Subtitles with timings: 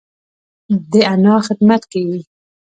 [0.91, 2.19] د انا خدمت کيي.